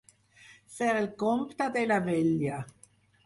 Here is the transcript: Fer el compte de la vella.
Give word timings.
Fer 0.77 0.87
el 1.01 1.09
compte 1.25 1.67
de 1.77 1.85
la 1.91 1.99
vella. 2.09 2.63